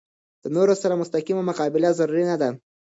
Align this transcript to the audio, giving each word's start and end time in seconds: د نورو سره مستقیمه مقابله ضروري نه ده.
د 0.43 0.45
نورو 0.55 0.73
سره 0.81 0.99
مستقیمه 1.01 1.43
مقابله 1.49 1.89
ضروري 1.99 2.23
نه 2.31 2.35
ده. 2.41 2.49